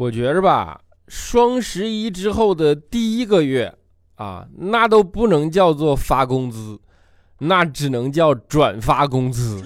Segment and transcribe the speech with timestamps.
[0.00, 3.74] 我觉着吧，双十一之后的第一个月
[4.14, 6.80] 啊，那都不能叫做发工资，
[7.40, 9.62] 那只能叫转发工资。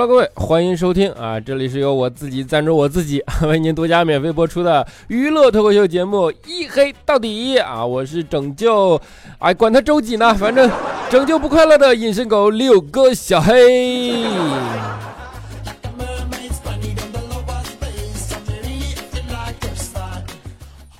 [0.00, 1.40] Hello，各位，欢迎收听啊！
[1.40, 7.84] 这里是由我自己赞助我自己， 为您独家免费播出的娱乐脱口秀节目《一黑到底》啊！
[7.84, 9.00] 我是拯救，
[9.40, 10.70] 哎，管他周几呢，反正
[11.10, 14.22] 拯救不快乐的隐身狗六哥小黑。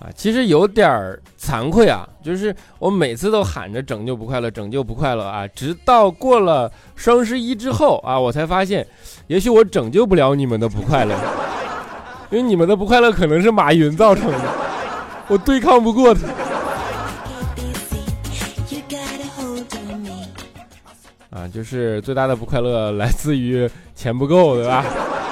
[0.01, 1.23] 啊，其实有点儿。
[1.49, 8.87] 惭愧啊，就是我每次都喊着拯救不快乐，拯救不快乐啊，直到过了双十一之后啊，我才发现，
[9.29, 11.17] 也许我拯救不了你们的不快乐，
[12.31, 14.39] 因为你们的不快乐可能是马云造成的，
[15.29, 16.21] 我对抗不过他。
[21.31, 24.85] 啊，就是最大的不快乐来自于钱不够，对吧？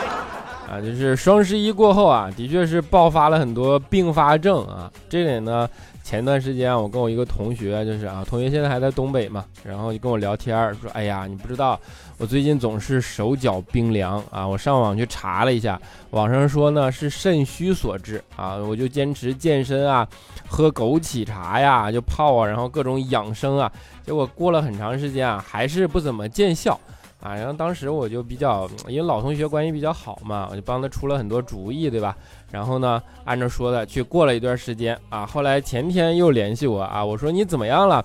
[0.71, 5.69] 啊，就是双十一过后啊，的确是爆发了很多并发症啊，这点呢。
[6.07, 11.77] 前段时间我跟我一个同学，就是啊，同学现在还在东北嘛，然后就跟我聊天说，哎呀，你不知道，
[12.17, 14.47] 我最近总是手脚冰凉啊。
[14.47, 18.55] 我上网去查了一下，网上说呢是肾虚所致啊。
[18.55, 20.07] 我就坚持健身啊，
[20.47, 23.73] 喝枸杞茶呀，就泡啊，然后各种养生啊，
[24.05, 26.79] 结果过了很长时间啊，还是不怎么见效。
[27.27, 32.15] 啊，然后当时我就比较，因为老同学关系比较好嘛，我就帮他出了很多主意，对吧？
[32.53, 38.05] 然后呢，按照说的去过了一段时间啊，后来前天又联系我啊，我说你怎么样了？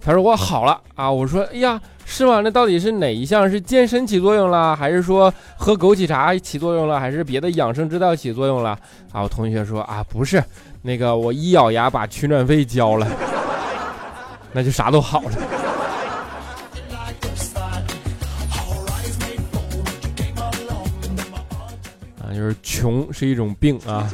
[0.00, 1.10] 他说我好了啊。
[1.10, 2.40] 我说哎呀，是吗？
[2.44, 8.70] 那到底是哪一项是健身起作用了，还是说喝枸杞茶起作用了，还是别的养生之道起作用了？
[9.10, 10.40] 啊，我同学说啊，不是，
[10.82, 13.06] 那个我一咬牙把取暖费交了，
[14.54, 15.32] 那就啥都好了。
[22.62, 24.08] 穷是一种病啊！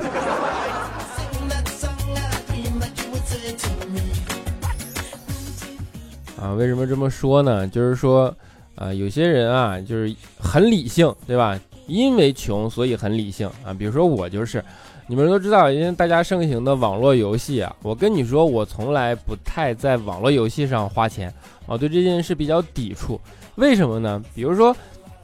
[6.40, 7.66] 啊，为什么这么说呢？
[7.66, 8.34] 就是说，
[8.74, 11.58] 啊，有些人啊，就是很理性，对吧？
[11.86, 13.72] 因为穷，所以很理性啊。
[13.72, 14.64] 比如说我就是，
[15.06, 21.32] 你们都知道，因为大家盛行的网络游戏啊，我跟你说，我从来不太在网络游戏上花钱
[21.66, 23.20] 啊，对这件事比较抵触。
[23.56, 24.22] 为什么呢？
[24.34, 24.76] 比如说。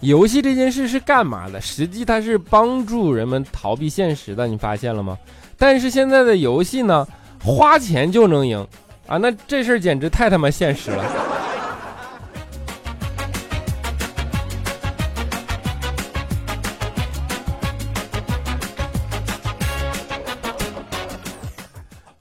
[0.03, 1.61] 游戏这件事是干嘛的？
[1.61, 5.17] 实际它是帮助人们逃避现实的，你发现了吗？
[5.57, 7.07] 但是现在的游戏呢，
[7.41, 8.67] 花钱就能赢
[9.07, 11.05] 啊，那这事儿简直太他妈现实了。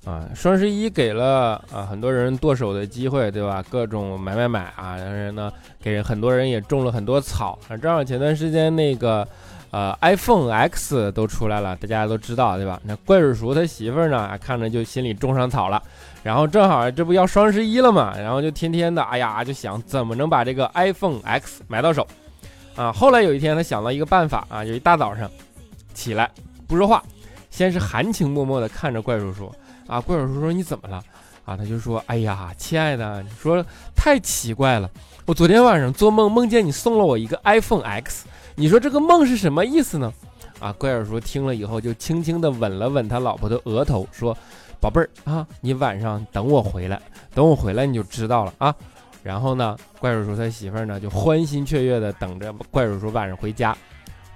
[0.03, 3.64] 啊双十一给了啊很多人剁手的机会，对吧？
[3.70, 7.75] 各种买买买啊，然后呢，给很多人也种了很多草啊。
[7.75, 9.28] 正好前段时间那个，
[9.72, 12.80] 呃，iPhone X 都出来了，大家都知道，对吧？
[12.84, 15.81] 那怪叔叔他媳妇儿呢，看着就心里种上草了。
[16.24, 22.08] 然后正好这不要双十一了嘛，然后就天天的，哎呀，就想怎么能把这个 iPhone X 买到手
[22.75, 22.91] 啊。
[22.91, 25.30] 后来有一天他想到一个办法啊，就一大早上
[25.94, 26.30] 起来
[26.68, 27.03] 不说话，
[27.50, 29.52] 先是含情脉脉的看着怪叔叔。
[29.88, 31.03] 啊，怪叔叔说你怎么了？
[31.44, 33.66] 啊，他就说，哎呀，亲爱的，你说
[33.96, 34.88] 太奇怪了，
[35.28, 40.12] 我昨天晚上做梦梦见你送了我一个 iPhone X，你说这个梦是什么意思呢？
[40.59, 44.36] 啊，怪叔叔听了以后就轻轻的吻了吻他老婆的额头，说，
[44.80, 47.00] 宝贝儿啊，你晚上等我回来，
[47.36, 48.76] 等我回来你就知道了啊。
[49.22, 53.78] 然后呢，怪叔叔他媳妇儿呢就欢欣雀跃的等着怪叔叔晚上回家，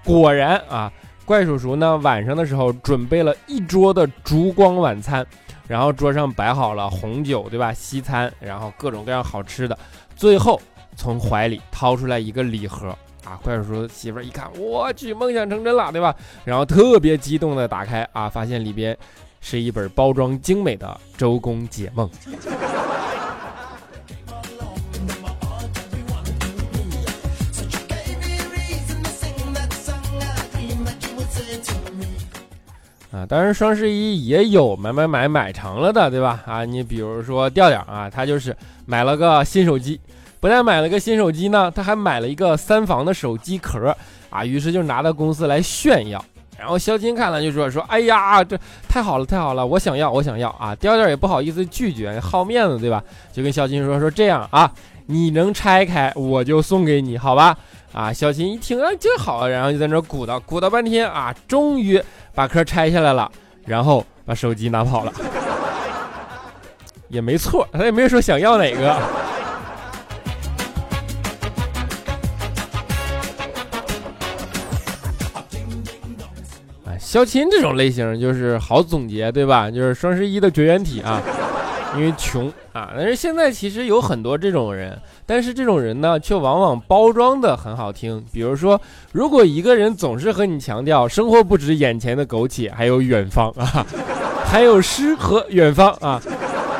[0.03, 0.91] 果然啊，
[1.25, 5.25] 怪叔叔呢晚上的时候准备了一桌的烛光晚餐。
[5.67, 7.73] 然后桌上摆好了红酒，对吧？
[7.73, 9.75] 西餐，然后各种各样好吃的。
[10.15, 10.61] 最后
[10.95, 12.89] 从怀里掏出来一个礼盒
[13.23, 13.39] 啊！
[13.43, 16.15] 怪叔叔媳妇儿一看，我去，梦想成真了，对吧？
[16.43, 18.97] 然后特别激动的打开啊，发现里边
[19.41, 20.87] 是一本包装精美的
[21.19, 22.09] 《周公解梦》。
[33.11, 36.43] 啊，当然双十一也有买买买买成了的，对吧？
[36.45, 38.55] 啊，你比如说调调啊，他就是
[38.85, 40.01] 买了个新手机，
[40.45, 43.97] 不但买了个新手机呢，他还买了一个三防的手机壳
[44.29, 46.23] 啊，于是就拿到公司来炫耀。
[46.55, 48.55] 然后肖金看了就说说，哎呀，这
[48.87, 50.75] 太好了，太好了，我想要，我想要啊！
[50.75, 53.03] 调调也不好意思拒绝，好面子，对吧？
[53.33, 54.71] 就跟肖金说说这样啊，
[55.07, 57.57] 你能拆开，我就送给你，好吧？
[57.91, 61.99] 啊，小琴一听啊，这好，然后就在那鼓捣鼓捣半天啊，终于
[62.35, 63.31] 把壳拆下来了，
[63.65, 65.11] 然后把手机拿跑了，
[67.09, 69.24] 也没错，他也没说想要哪个。
[77.15, 79.71] 肖琴这种类型就是好总结，对吧？
[79.71, 81.21] 就是双十一的绝缘体啊。
[81.95, 88.21] 因为穷啊，但是现在其实有很多这种人，但是这种人呢，却往往包装的很好听。
[88.33, 88.77] 比如说，
[89.13, 93.85] 如果一个人总是和你强调生活不止眼前的苟且，还有远方啊，
[94.45, 96.21] 还有诗和远方啊，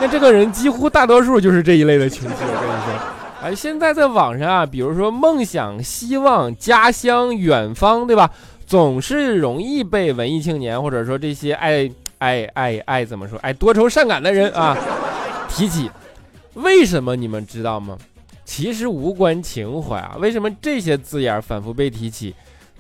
[0.02, 2.36] 那这个人几乎大多数就是这一类的群体。
[2.42, 8.30] 我跟你说，啊，现在在网上啊，比如说梦想、希望、家乡、远方，对吧？
[8.66, 11.90] 总是容易被文艺青年或者说这些爱。
[12.18, 13.38] 爱爱爱怎么说？
[13.40, 14.76] 爱多愁善感的人啊，
[15.50, 15.92] 提起，
[16.54, 17.98] 为什么你们知道吗？
[18.46, 20.16] 其实无关情怀啊。
[20.18, 22.34] 为什么这些字眼反复被提起？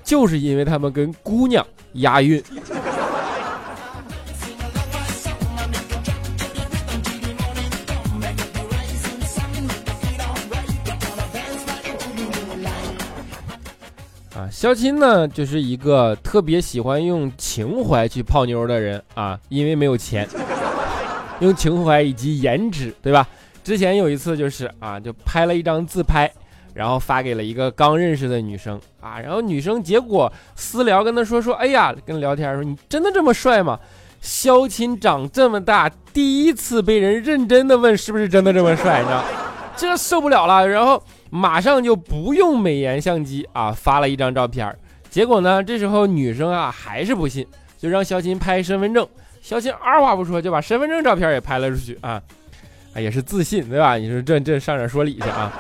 [0.06, 1.64] 就是因为他们跟姑娘
[1.96, 2.42] 押韵。
[14.56, 20.26] 肖钦呢，就是一个特别喜欢用情怀去泡妞的人啊，因为没有钱，
[21.42, 23.28] 用情怀以及颜值，对吧？
[23.66, 26.32] 之前有一次就是啊，就拍了一张自拍，
[26.74, 33.78] 然后发给了一个刚认识的女生啊，然后女生结果私聊跟他说说，哎呀，跟聊天说你真的这么帅吗？
[34.22, 39.22] 肖钦长这么大，第一次被人认真的问是不是真的这么帅，你知道？
[39.76, 41.02] 这受不了了，然后。
[41.32, 44.74] 马上就不用美颜相机啊，发了一张照片
[45.10, 47.46] 结果呢，这时候女生啊还是不信，
[47.78, 49.06] 就让肖琴拍身份证。
[49.42, 52.22] 肖琴二话不说就把身份证照片也拍了出去啊，
[52.94, 53.98] 啊 也是自信对吧？
[53.98, 55.52] 你说这这上哪说理去啊？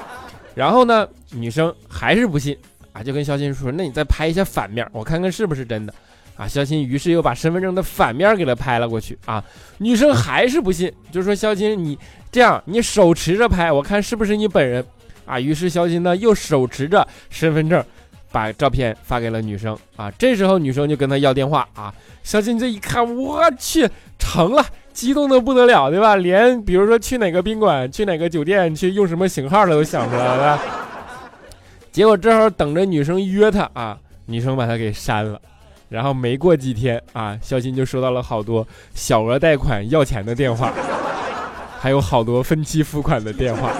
[0.53, 2.57] 然后呢，女生还是不信
[2.93, 5.93] 啊，就跟肖琴说：“那你再拍一下反面，我看看是不是真的。”
[6.35, 9.43] 啊，肖琴于是又把身份证的反面给他拍了过去啊，
[9.77, 11.97] 女生还是不信，就说：“肖琴，你
[12.31, 14.85] 这样，你手持着拍，我看是不是你本人。”
[15.25, 17.83] 啊，于是肖金呢又手持着身份证，
[18.31, 20.11] 把照片发给了女生啊。
[20.19, 21.91] 这时候女生就跟他要电话啊。
[22.21, 23.89] 肖金这一看，我去，
[24.19, 26.15] 成了，激动的不得了，对吧？
[26.17, 30.61] 连比如说去哪个宾馆、去哪个酒店、去用什么型号的都想出来了。
[31.91, 33.97] 结果正好等着女生约他啊，
[34.27, 35.41] 女生把他给删了。
[35.89, 40.73] 然后没过几天啊，肖鑫就收到了好多小额贷款要钱的电话，
[41.79, 43.71] 还有好多分期付款的电话。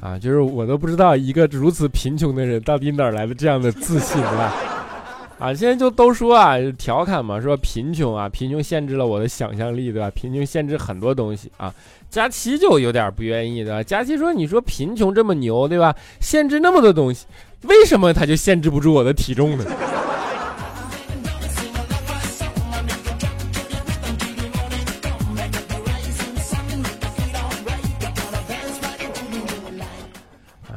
[0.00, 4.54] 啊，就是我都不知道一个如此贫穷的人到底哪来的这样的自信啊！
[5.40, 10.08] 啊，现在就都说啊，调侃嘛，说贫穷啊，贫穷限制了我的想象力，对吧？
[10.14, 11.74] 贫穷限制很多东西啊。
[12.16, 13.84] 佳琪就有点不愿意，的？
[13.84, 15.94] 佳琪说：“你说贫穷这么牛，对吧？
[16.18, 17.26] 限制那么多东西，
[17.64, 19.66] 为什么他就限制不住我的体重呢？”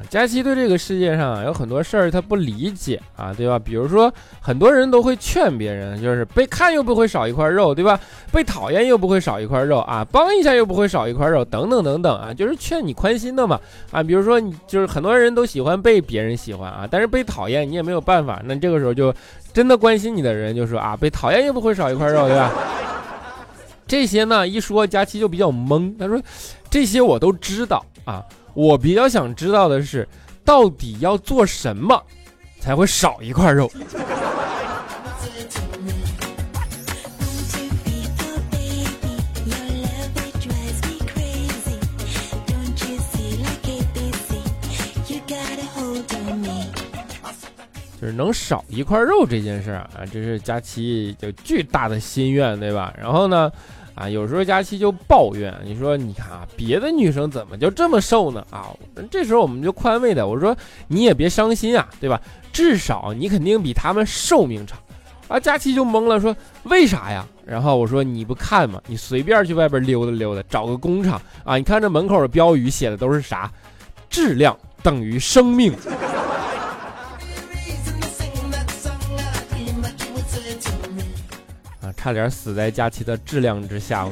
[0.09, 3.59] 佳期对这个世界上有很多事儿他不理解啊，对吧？
[3.59, 4.11] 比如说
[4.41, 7.99] 很多人都会劝别人，就是被看又不会少一块肉，对吧？
[8.31, 13.59] 被讨厌又不会少一块肉啊，帮一下又不会少一块肉，等等等等啊，就是劝你宽心的嘛
[13.91, 14.01] 啊。
[14.01, 19.13] 比如说你就是很多人都喜欢被别人喜欢啊，但是被讨厌你也没有办法，那这个时候就
[19.53, 22.51] 真的关心你的人就说啊，被讨厌又不会少一块肉，对吧？
[23.85, 26.19] 这些呢一说佳期就比较懵，他说
[26.67, 28.23] 这些我都知道啊。
[28.59, 30.05] 我比较想知道的是，
[30.43, 32.03] 到底要做什么
[32.59, 33.71] 才会少一块肉？
[48.01, 52.93] 就是能少一块肉这件事啊，这是佳琪就巨大的心愿，对吧？
[52.97, 53.49] 然后呢？
[53.99, 58.45] 啊，有时候佳期就抱怨，你说你看啊，别的女生怎么就这么瘦呢？
[58.49, 58.73] 啊，
[59.11, 60.55] 这时候我们就宽慰的，我说
[60.87, 62.21] 你也别伤心啊，对吧？
[62.53, 64.79] 至少你肯定比他们寿命长。
[65.27, 67.27] 啊，佳期就懵了，说为啥呀？
[67.45, 68.81] 然后我说你不看吗？
[68.87, 73.51] 你随便去外边溜达溜达，找个工厂啊，你看这门口的标语写的都是啥？
[74.09, 75.73] 质量等于生命。
[81.99, 84.07] 差点死在佳期的质量之下。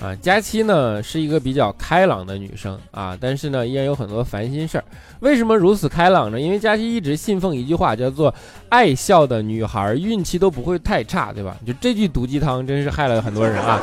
[0.00, 4.84] 啊，佳期呢是一个比较开朗的女生啊，但是呢依然有很多烦心事儿。
[5.18, 6.40] 为什么如此开朗呢？
[6.40, 8.32] 因为佳期一直信奉一句话，叫做
[8.70, 11.56] “爱笑的女孩运气都不会太差”，对吧？
[11.66, 13.80] 就这句毒鸡汤真是害了很多人啊。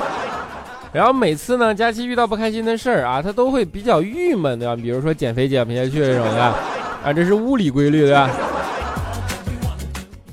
[0.96, 4.78] 然后每次呢，佳期遇到不开心的事儿啊，她都会比较郁闷，对吧？
[4.78, 6.42] 比如说减肥减不下去这种的，
[7.04, 8.32] 啊，这是物理规律，对吧？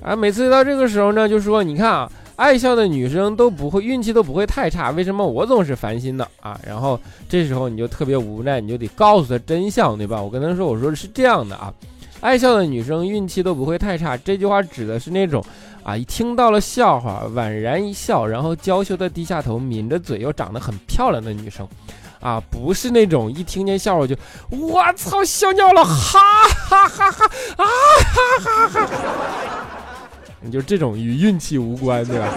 [0.05, 2.09] 啊，每次到这个时候呢，就说你看啊。
[2.35, 6.27] 爱笑的女生都不会运气都不会太差，为什么我总是烦心呢？
[6.41, 10.21] 啊，然后这时候你就特别无奈，你就得告诉她真相，对吧？
[10.21, 11.73] 我跟她说，我说是这样的啊，
[12.21, 14.17] 爱笑的女生运气都不会太差。
[14.17, 15.45] 这句话指的是那种
[15.85, 21.67] 啊，一听到了笑话宛然一笑，然后娇羞的低下头，抿着嘴又长得很漂亮的女生，
[22.21, 24.15] 啊，不是那种一听见笑话就
[24.51, 28.91] 我操笑尿了，哈哈哈哈啊哈哈哈。
[30.45, 32.29] 你就这种与运气无关，对吧？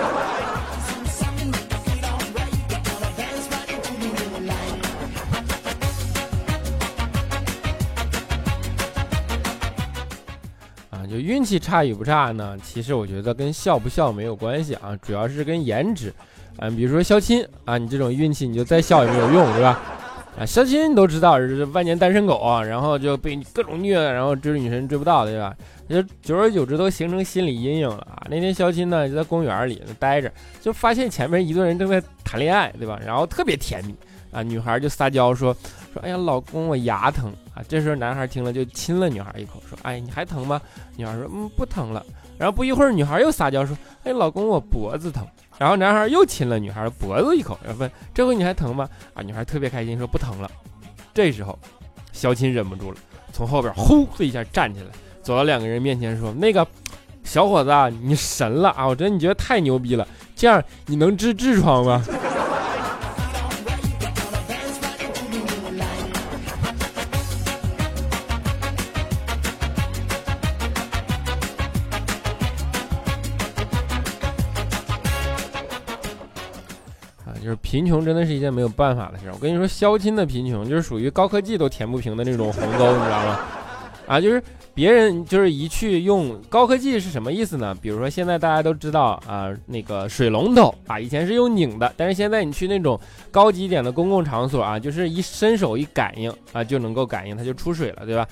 [11.55, 12.57] 气差与不差呢？
[12.61, 16.13] 其实我觉得跟笑不笑没有关系啊，主要是跟颜值。
[16.57, 19.81] 啊，比如说肖钦啊，你这种运气，你就再笑也没有用，对吧？
[20.37, 25.55] 啊，肖钦你都知道是万年单身狗啊，然后就被各种虐，然后追女神追不到，对吧？
[25.87, 28.25] 就久而久之都形成心理阴影了啊！
[28.29, 32.99] 那天肖钦呢就在公园里待着，就发现前面一堆人正在谈恋爱，对吧？
[33.05, 33.95] 然后特别甜蜜
[34.31, 35.55] 啊，女孩就撒娇说
[35.93, 37.63] 说，哎呀，老公我牙疼啊！
[37.67, 40.61] 这时候男孩听了就亲了女孩一口，说，哎，你还疼吗？
[40.97, 42.05] 女孩说，嗯，不疼了。
[42.37, 45.25] 然后不一会儿，女孩又撒娇说，哎，老公我脖子疼。
[45.57, 48.89] 然后男孩又亲了女孩脖子一口，然后问，这回你还疼吗？
[49.13, 50.51] 啊，女孩特别开心说不疼了。
[51.13, 51.57] 这时候，
[52.11, 52.97] 小琴忍不住了，
[53.31, 54.87] 从后边呼的一下站起来。
[55.23, 56.67] 走到两个人面前说：“那个
[57.23, 57.71] 小伙子，
[58.03, 58.85] 你神了啊！
[58.85, 60.07] 我真的你觉得太牛逼了。
[60.35, 62.03] 这样你能治痔疮吗？”
[77.75, 79.25] 贫穷真的是一件没有办法的事。
[79.33, 83.39] 我跟你说，肖钦的贫穷就是属于高科技都填不平的那种鸿沟，你知道吗？
[84.07, 84.41] 啊，就是。
[84.73, 87.73] 别人就是一去用高科技是什么意思呢？
[87.81, 92.99] 比如说现在大家都知道啊，那个水龙头啊，以前是用拧的，但是现在你去那种
[93.31, 98.27] 高级点的公共场所啊，就是一伸手一感应啊，就能够感应它就出水了，对吧？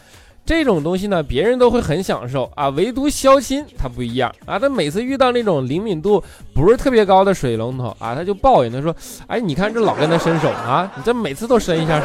[0.46, 6.22] 这种东西呢，别人都会很享受啊，唯独肖钦他不一样啊，他每次遇到那种灵敏度
[6.54, 8.94] 不是特别高的水龙头啊，他就抱怨他说
[9.28, 12.02] ：“哎，你看这老跟他伸手啊，你这每次都伸一下，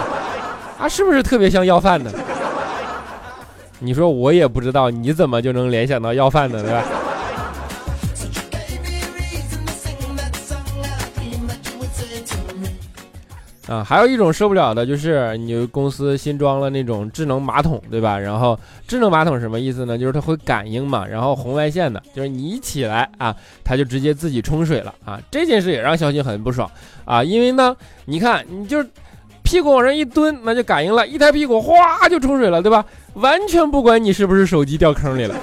[0.78, 2.12] 啊，是不是特别像要饭的？”
[3.80, 6.84] 你说我也不知道，你怎么就能联想到要饭的，对吧？
[13.68, 18.18] 啊，还有一种受不了的就是你公司新装了那种智能马桶，对吧？
[18.18, 19.96] 然后智能马桶什么意思呢？
[19.96, 25.20] 就是它会感应嘛，然后红外线的，就是你一起来啊，它就直接自己冲水了啊。
[25.30, 26.68] 这件事也让小新很不爽
[27.04, 28.84] 啊，因为呢，你看你就。
[29.40, 32.84] 屁股往上一蹲，那就感应了，一抬屁股，哗就冲水了，对吧？
[33.14, 35.34] 完全不管你是不是手机掉坑里了。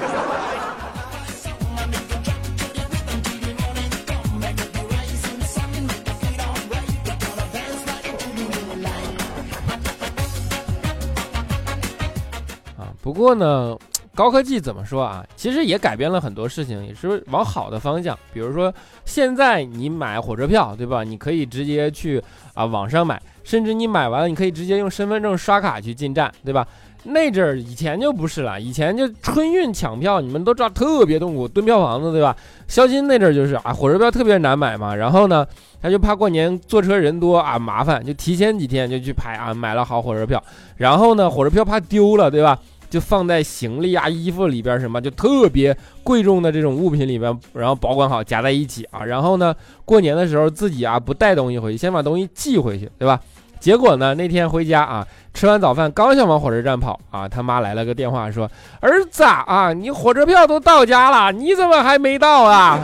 [13.05, 13.77] 不过呢，
[14.15, 15.23] 高科技怎么说啊？
[15.35, 18.17] 其实也改变了很多事情，也是往好的方向。
[18.33, 18.73] 比如说，
[19.05, 21.03] 现在你买火车票，对吧？
[21.03, 22.19] 你可以直接去
[22.55, 23.21] 啊网上买。
[23.43, 26.67] 甚至你买完了，你可以直接用身份证刷卡去进站，对吧？
[27.03, 32.35] 那阵儿以前就不是了，以前就春运抢票，你们都知道特别痛苦，蹲票房子，对吧？
[32.67, 35.45] 肖金那阵儿就是啊，火车票特别难买嘛，然后呢，
[35.79, 40.43] 他就怕过年坐车人多啊麻烦，就提前几天就去排啊，买了好火车票，
[40.77, 42.59] 然后呢，火车票怕丢了，对吧？
[42.89, 49.03] 就放在行李啊、衣服里边什么，就特别贵重的这种物品里边，然后保管好，夹在一起啊。
[49.03, 53.19] 然后呢，过年的时候自己啊不带东西回去，先把东西寄回去，对吧？
[53.57, 54.13] 结果呢？
[54.13, 58.47] 那天回家啊，吃完早饭刚想往火车站跑啊，他妈来了个电话说
[58.79, 62.79] ：“儿子啊，你火车票都到家了，你怎么还没到啊？”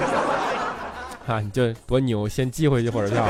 [1.27, 3.24] 啊，你这多牛，先寄回去火车票。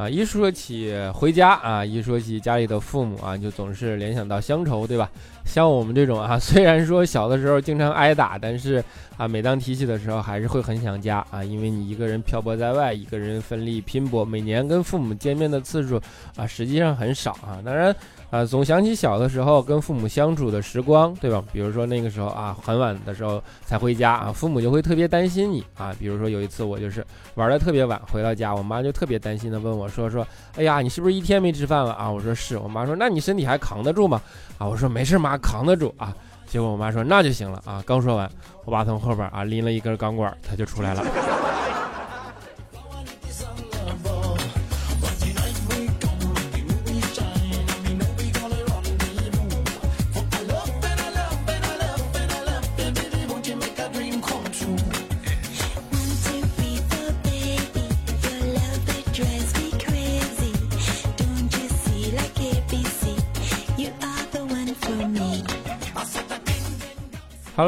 [0.00, 5.10] 啊，一说起回家啊，一说起家里的父母啊，就总是联想到乡愁，对吧？
[5.50, 8.82] 像我们这种啊， 虽然说小的时候经常挨打，但是
[9.16, 16.00] 啊，每当提起的时候，还是会很想家啊，因为你一个人漂泊在外，一个人奋力拼搏，每年跟父母见面的次数
[16.36, 17.58] 啊，实际上很少啊。
[17.64, 17.94] 当然。
[18.30, 21.42] 啊，总想起小的时候跟父母相处的时光，对吧？
[21.52, 25.92] 比如说那个时候啊，很晚的时候才回家啊，父母就会特别担心你啊。
[25.98, 27.04] 比如说有一次我就是
[27.34, 32.08] 玩的特别晚回到家，我妈就特别担心的问我说说，哎呀，你是不是一天没吃饭了啊？
[32.08, 32.56] 我说是。
[32.56, 34.22] 我妈说那你身体还扛得住吗？
[34.58, 36.14] 啊，我说没事妈，扛得住啊。
[36.46, 37.82] 结果我妈说那就行了啊。
[37.86, 38.30] 刚说完，
[38.64, 41.39] 我爸从后边啊拎了一根钢管，他就出来了。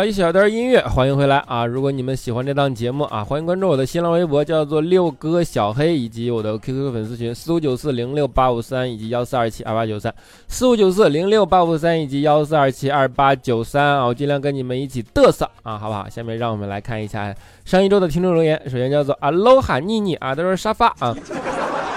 [0.05, 1.65] 一小段音乐，欢迎回来啊！
[1.65, 10.13] 如果你们喜欢这档节目啊，欢迎关注我的新浪微博，叫做六哥小黑，以及我的 QQ 粉丝群四五九四零六八五三以及幺四二七二八九三
[10.49, 14.05] 四五九四零六八五三以及幺四二七二八九三啊！
[14.05, 16.09] 我尽量跟你们一起嘚瑟啊，好不好？
[16.09, 21.15] 下面让我们来看一下上一周的听众留言，首先叫做阿 o 哈妮妮啊，他说沙发啊。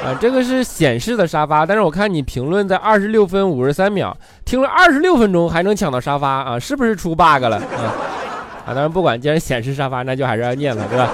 [0.06, 7.90] 啊，这个是显示的沙发，但是我看你评论在二十六分五十三秒，听了二十六分钟还能抢到沙发啊，是不是出 bug 了啊？
[8.68, 11.10] 啊，当然不管，既然显示沙发，那就还是要念了，对吧？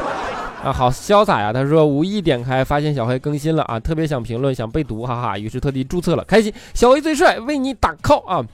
[0.64, 1.52] 啊，好潇洒呀！
[1.54, 8.46] 他说无意点开发现小黑更新了啊，特别想评论，想被读，哈哈，于是特地注册了，开心，小黑最帅，为你打 call 啊！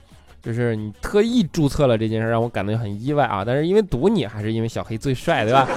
[0.41, 5.67] 就是你特意注册了这件事，让我感到很意外啊，但是因为读你，还是因为小黑最帅，对吧？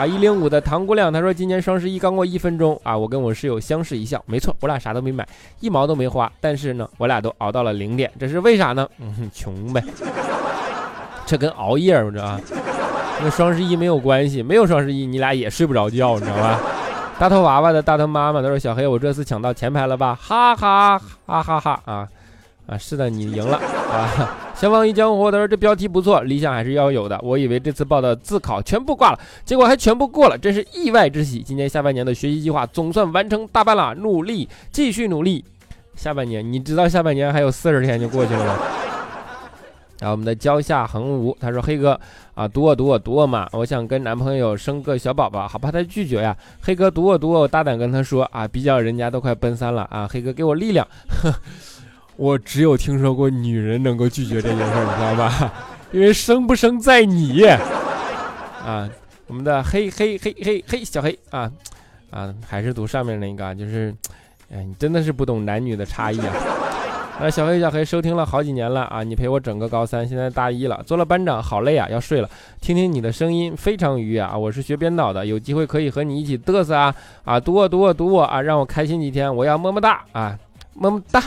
[0.00, 5.28] 啊，一零五的唐姑娘，她说今年双十一刚过一分钟啊，我跟我室友相视一笑，没错，我俩啥都没买，
[5.60, 8.88] 一毛都没花，但是呢，我俩都熬到了零点，这是为啥呢？
[8.98, 9.84] 嗯， 穷呗，
[11.26, 12.40] 这跟熬夜我知道啊，
[13.20, 16.58] 跟双十一没有关系，没有双十一你俩也睡不着觉，你知道吧？
[17.18, 20.18] 大头娃娃的大头妈妈，她说小黑，我这次抢到前排了吧？
[20.18, 22.08] 哈哈哈哈哈哈啊！
[22.66, 23.58] 啊，是的，你赢了
[23.92, 24.49] 啊！
[24.60, 27.18] 相忘于江湖，他说这标题不错，理想还是要有的。
[27.22, 31.38] 我以为这次报的自考全部挂了，结果还全部过了，真是意外之喜。
[31.38, 35.42] 今年下半年的学习计划总算完成大半了，努力，继续努力。
[35.94, 38.58] 下半年，你知道下半年还有四十天就过去了吗？
[39.98, 41.98] 然 后我们的蕉下横无，他说黑哥
[42.34, 46.36] 啊，读我读我读我嘛，我想跟男朋友生个小宝宝，好怕他拒绝呀。
[46.60, 50.86] 黑哥读我读我，我大胆跟他说啊，比较人家都快奔三了啊，黑哥给我力量。
[52.20, 55.52] 我只有听说过女人能够拒绝这件事儿，你知道吧？
[55.90, 57.42] 因为生不生在你
[58.62, 58.86] 啊！
[59.26, 61.50] 我们的黑黑黑黑黑小黑啊
[62.10, 63.94] 啊，还是读上面那个，就是，
[64.52, 66.34] 哎，你真的是不懂男女的差异啊！
[67.20, 72.28] 啊，小黑小黑收听了好几年了啊，你陪我整个高三，现在大一了，做了班长，好累啊，要睡了。
[72.60, 74.36] 听听你的声音非常愉悦啊！
[74.36, 77.40] 我是学编导的，有机会可以和你一起嘚瑟啊啊！
[77.40, 80.38] 读我读我读我啊，让我开心几天，我要么么哒啊，
[80.74, 81.22] 么么哒。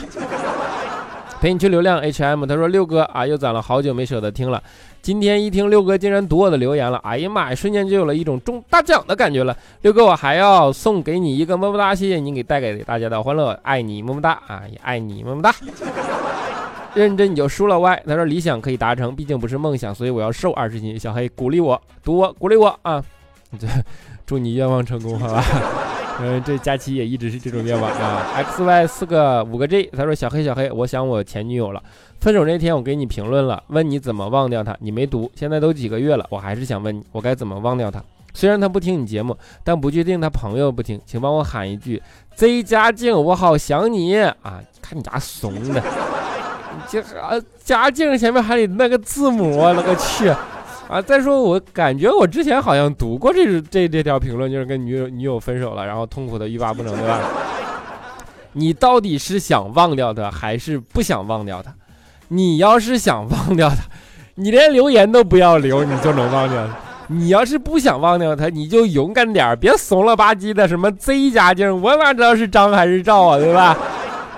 [1.44, 4.62] 陪你去流量 HM，他说六哥啊，又攒了好久没舍得听了，
[5.02, 9.54] 今天一听六哥竟然读我的留言了，哎呀妈呀，瞬间就有了一种中大奖的感觉了。
[9.82, 15.54] 六哥，我还要送给你一个么么哒，谢谢你给带给大家的欢乐，爱你么么哒啊，也爱你么么哒。
[16.94, 20.98] 认真你就输了歪，他说理想可以达成，毕竟不是梦想，所以我要瘦二十斤。
[20.98, 23.04] 小黑鼓励我，读我，鼓励我啊，
[23.58, 23.68] 这
[24.24, 25.44] 祝你愿望成功，好吧。
[26.20, 28.26] 嗯，这佳琪也一直是这种愿望啊。
[28.34, 31.82] X Y 四个五个 G，他说小黑小黑，我想我前女友了。
[32.20, 35.30] 分手那天我给你评论了，问你怎么忘掉她，你没读。
[35.34, 38.02] 现在都几个月了，我还是想问你，我该怎么忘掉她？
[38.32, 42.02] 虽然他不听你节目，但不确定他朋友不听，请帮我喊一句
[42.34, 44.60] Z 佳静，我好想你啊！
[44.82, 45.82] 看你咋怂的，
[46.90, 50.32] 这啊佳静前面还得那个字母，我勒个去！
[50.88, 51.00] 啊！
[51.00, 57.20] 再说，我感觉我之前好像读过这这这条评论，就是跟女友女友分手了，然后痛苦的欲罢不能，对吧？
[58.52, 61.74] 你到底是想忘掉他，还是不想忘掉他？
[62.28, 63.76] 你要是想忘掉他，
[64.36, 66.74] 你连留言都不要留，你就能忘掉他。
[67.08, 70.66] 你要是不想忘掉他，你就勇敢点，别怂了吧唧的。
[70.68, 73.76] 什么 Z 加劲，我哪知道是张还是赵啊，对吧？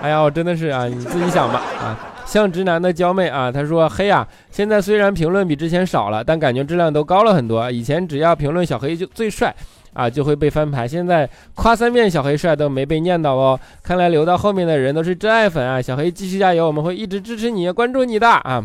[0.00, 1.98] 哎呀，我真的是啊，你自己想吧，啊。
[2.26, 7.70] 像直男的娇妹啊，他说：“黑啊，现在虽然评论比之前少了，但感觉质量都高了很多。
[7.70, 9.54] 以前只要评论小黑就最帅
[9.94, 10.86] 啊，就会被翻牌。
[10.86, 13.58] 现在夸三遍小黑帅都没被念叨哦。
[13.82, 15.80] 看来留到后面的人都是真爱粉啊！
[15.80, 18.62] 小黑继续加油，我们会一直支持你，关注你的啊。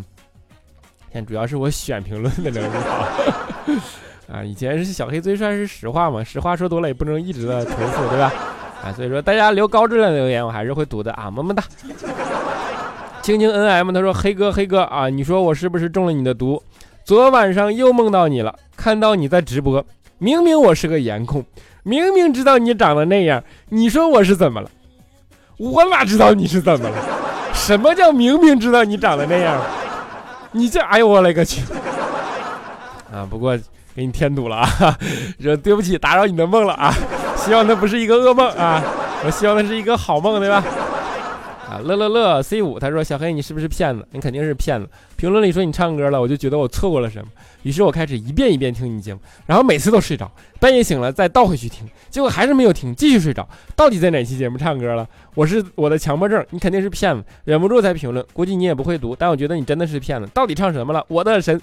[1.14, 3.08] 现在主要是我选评论的能力好
[4.34, 4.44] 啊。
[4.44, 8.34] 以前是小黑最帅是实话嘛，实话说多了也不能一直的重复，对吧？
[8.84, 11.64] 啊，所以说大家留高质量的留言，我还是会读的啊，么么哒。”
[13.22, 16.62] 青青 N M 他说黑哥黑哥啊，你说我是不是中了你的毒？
[17.06, 19.86] 昨晚上又梦到你了，看到你在直播，
[20.18, 21.46] 明明我是个颜控，
[21.84, 24.70] 明明知道你长得那样，你说我是怎么了？
[25.58, 26.96] 我哪知道你是怎么了？
[27.54, 29.62] 什么叫明明知道你长得那样？
[30.54, 31.62] 你这哎呦我勒个去！
[33.14, 33.56] 啊，不过
[33.96, 34.98] 给你添堵了啊，
[35.40, 36.92] 说对不起打扰你的梦了啊，
[37.36, 38.82] 希望那不是一个噩梦啊，
[39.24, 40.64] 我希望那是一个好梦，对吧？
[41.72, 44.06] 啊，乐乐乐 C 五，他说小黑你是不是骗子？
[44.12, 44.90] 你肯定是骗子。
[45.16, 47.28] 评论里说你唱歌了，我就觉得我错过了什么，
[47.64, 50.30] 于是我开始一遍一遍听你节目，然后每次都睡着，
[50.60, 53.48] 半夜醒了再倒回去听，结果还是没有听，继续睡着。
[53.74, 55.08] 到底在哪期节目唱歌了？
[55.34, 60.28] 我是我的强迫症，你肯定是骗子，忍不住才评论，估计你也不会读，但我觉得你真的是骗子。
[60.34, 61.02] 到底唱什么了？
[61.08, 61.62] 我的神，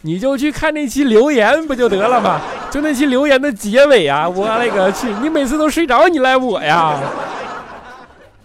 [0.00, 2.40] 你就去看那期留言不就得了吗？
[2.72, 7.00] 就那期留言的结尾啊，我勒个去，你每次都睡着，你赖我呀？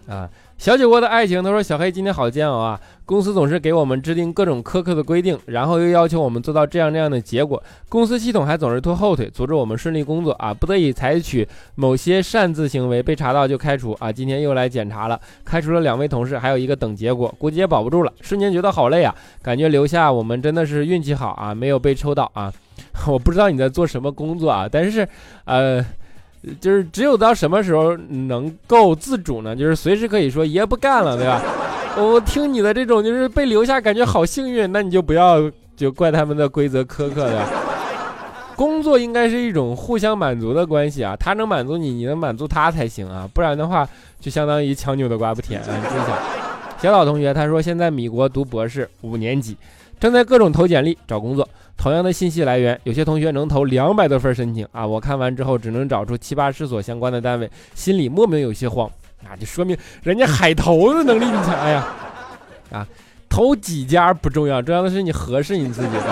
[0.07, 0.29] 啊。
[0.61, 2.79] 小酒窝的爱情，他说：“小黑今天好煎熬啊！
[3.03, 7.63] 公司总是给我们制定各种苛刻的规定，然后又要求我们做到这样那样的结果。
[7.89, 10.53] 公司系统还总是拖后腿，阻止我们顺利工作啊！
[10.53, 14.11] 不得已采取某些擅自行为，被查到就开除啊！
[14.11, 18.13] 今天又来检查了，开除了两位同事，还有一个等结果，估计也保不住了。
[18.21, 19.15] 瞬间觉得好累啊！
[19.41, 22.53] 感觉留下我们真的是运气好啊，没有被抽到啊！
[23.07, 25.07] 我不知道你在做什么工作啊，但是，
[25.45, 25.83] 呃。”
[26.59, 29.55] 就是只有到什么时候能够自主呢？
[29.55, 31.41] 就是随时可以说爷不干了，对吧？
[31.97, 35.39] 我听你的这种就是被留下，感觉好幸运，那你就不要
[35.75, 37.45] 就怪他们的规则苛刻的。
[38.55, 43.87] 工作应该是一种互相满足的关系啊，他能满足你，你能满足他才行啊，不然的话
[44.19, 45.67] 就相当于强扭的瓜不甜啊。
[46.79, 49.57] 小岛同学他说现在米国读博士五年级，
[49.99, 51.47] 正在各种投简历找工作。
[51.81, 54.85] 同样的信息来源，有些同学能投两百多份申请啊！
[54.85, 58.87] 我看完之后只能找出七八十所相关的单位，心里莫名有些慌。
[59.27, 61.49] 那就说明人家海投的能力强。
[61.59, 61.87] 哎呀，
[62.71, 62.87] 啊，
[63.27, 66.03] 投几家不重要，重要的是你合适你自己的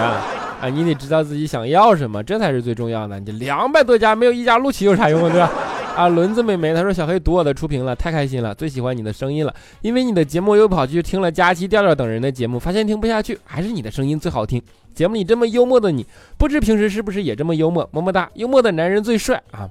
[0.60, 0.68] 啊！
[0.74, 3.20] 你得知道自己想要什么，这才是最重要的。
[3.20, 5.30] 你两百多家没有一家录取有啥用啊？
[5.30, 5.52] 对吧？
[6.00, 9.54] 啊，轮子妹妹，她说小黑读我的出屏了，太开心了，最喜欢你的声音了。
[9.82, 14.62] 因为你的节目又跑去听了佳期、调调等人的节目，发现听不下去，还是你的声音最好听。
[14.96, 16.08] 节目里这么幽默的你，
[16.38, 17.86] 不知平时是不是也这么幽默？
[17.92, 19.70] 么么哒，幽默的男人最帅啊！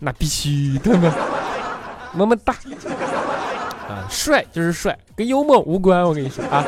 [0.00, 1.14] 那必须的嘛，
[2.14, 2.52] 么么哒
[3.88, 6.02] 啊，帅就是帅，跟幽默无关。
[6.02, 6.66] 我跟你说啊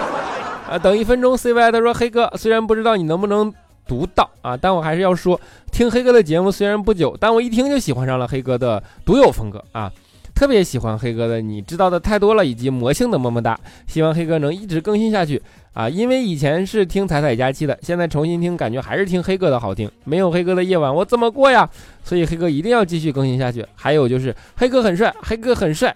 [0.71, 3.53] 啊，等一分钟，CY 他说黑哥，虽然不知道你能不能
[3.87, 9.93] 独到啊，但我还是要说，听黑哥的节目虽然不久，但我一听就喜欢上了黑哥的独有风格啊。
[10.35, 13.59] 特别喜欢黑哥的，你知道的太多了，以及魔性的么么哒。
[13.87, 15.41] 希望黑哥能一直更新下去
[15.73, 15.89] 啊！
[15.89, 19.91] 因为以前是听彩彩佳期的，现在重新听，感觉还是听黑哥的好听。
[20.05, 21.67] 没有黑哥的夜晚，我怎么过呀？
[22.05, 23.65] 所以黑哥一定要继续更新下去。
[23.75, 25.89] 还有就是黑哥很帅，黑哥很帅，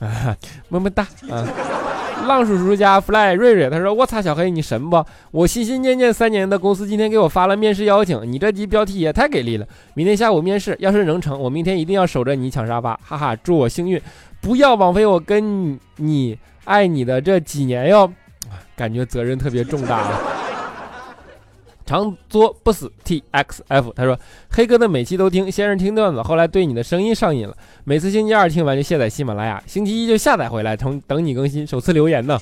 [0.00, 0.36] 啊
[0.68, 1.48] 么么哒啊！
[2.26, 5.04] 浪叔叔家 fly 瑞瑞，他说：“我擦，小黑你神不？
[5.30, 9.66] 我心心念念三年的公司今天给我发了面试邀请，你这集标题也太给力了！
[9.94, 13.36] 明天下午面试，要是能成，我明天一定要守着你抢沙发，哈哈！
[13.36, 14.00] 祝我幸运，
[14.40, 18.10] 不要枉费我跟你爱你的这几年哟！
[18.76, 20.20] 感觉责任特别重大了。”
[21.90, 24.16] 长作不死 T X F，他说
[24.52, 27.56] 黑哥的每期都听，先是听段子，后来对你的声音上瘾了。
[27.82, 31.66] 每次星期二听完就卸载喜马拉雅，星期一就下载回来，等等你更新。
[31.66, 32.38] 首次留言呢，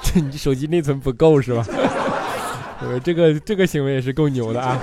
[0.00, 1.66] 这你手机内存不够是吧？
[2.80, 4.78] 呃，这个这个行为也是够牛的啊！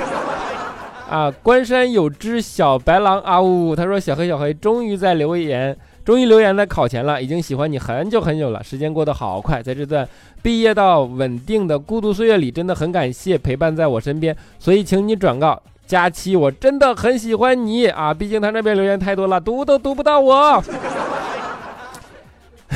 [1.10, 5.78] 啊，关山有只小白狼啊呜，他说小黑小黑终于在留言。
[6.06, 8.64] 终于留言在考前了，已经喜欢你很久很久了。
[8.64, 10.08] 时间过得好快，在这段
[10.42, 14.36] 毕业到稳定的孤独岁月里，真的很感谢陪伴在我身边。
[14.60, 18.14] 所以，请你转告佳期，我真的很喜欢你 啊！
[18.14, 20.62] 毕竟他那边留言太多了，读都读不到我。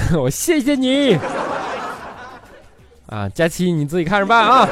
[0.18, 1.18] 我谢谢你
[3.08, 4.70] 啊，佳期你自己看着办啊。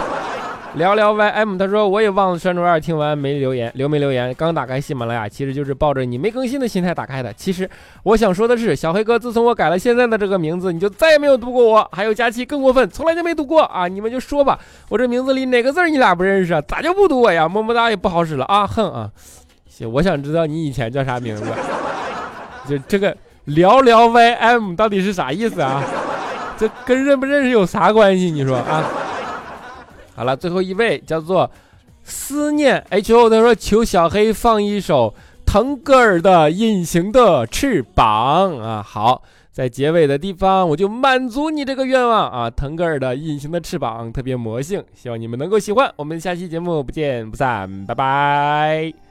[0.75, 4.33] 聊聊 YM，他说我也忘了山周二听完没留言，留没留言？
[4.35, 7.31] 刚打开喜马拉雅，其实就是抱着你没更新的心态打开的。
[7.33, 7.69] 其实
[8.03, 11.89] 我想说的是，小黑哥，自从我改了现在的这个名字，你就再也没有读过我。
[11.93, 13.87] 还有佳期更过分，从来就没读过啊！
[13.87, 14.59] 你们就说吧，
[14.89, 16.61] 我这名字里哪个字你俩不认识啊？
[16.67, 17.47] 咋就不读我呀？
[17.47, 18.67] 么么哒也不好使了啊！
[18.67, 19.09] 哼啊！
[19.69, 21.45] 行，我想知道你以前叫啥名字？
[22.67, 25.81] 就这个聊聊 YM 到底是啥意思啊？
[26.57, 28.29] 这跟认不认识有啥关系？
[28.29, 28.83] 你说啊？
[30.15, 31.49] 好了，最后一位叫做
[32.03, 35.13] 思念 H O，他说求小黑放一首
[35.45, 38.81] 腾格尔的《隐形的翅膀》啊。
[38.81, 42.49] 好，在结尾的地方我就满足你这个愿望啊。
[42.49, 45.91] 腾格尔的《隐形的翅膀》特别魔性，希望你们能够喜欢。
[45.97, 49.04] 我们下期节目不见不散，拜拜。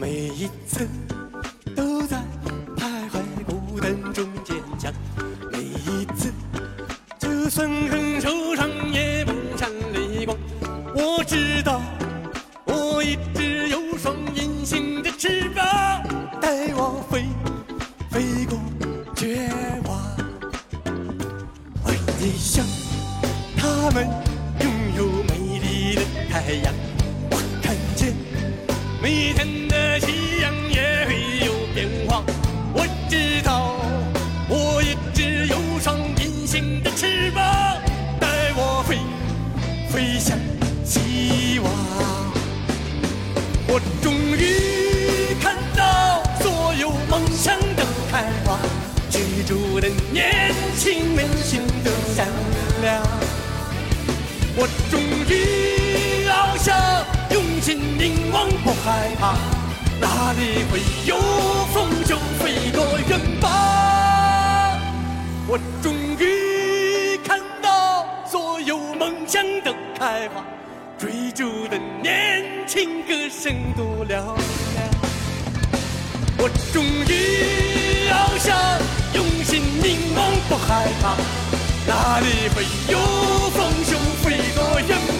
[0.00, 0.88] 每一次
[1.76, 2.16] 都在
[2.74, 4.90] 徘徊孤单中坚强，
[5.52, 6.32] 每一次
[7.18, 10.34] 就算很受伤也不闪泪光。
[10.94, 11.82] 我知道
[12.64, 13.14] 我一
[59.00, 59.34] 害怕，
[59.98, 61.16] 哪里会有
[61.72, 64.78] 风就飞多远吧。
[65.48, 70.44] 我终于看到所有梦想的开花，
[70.98, 74.22] 追逐的年轻歌声多嘹亮。
[76.36, 77.10] 我终于
[78.10, 78.54] 翱翔，
[79.14, 81.16] 用心凝望不害怕，
[81.86, 82.98] 哪里会有
[83.48, 83.58] 风
[83.88, 84.90] 就飞多远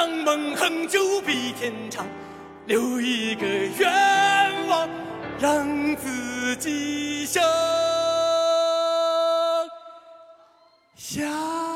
[0.00, 2.06] 让梦恒久比天长
[2.64, 4.88] 留一个愿望
[5.38, 7.44] 让自己想。
[10.96, 11.69] 想。